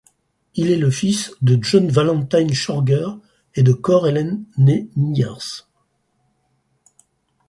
[0.55, 3.05] Il est le fils de John Valentine Schorger
[3.53, 5.67] et de Core Ellen née Myers.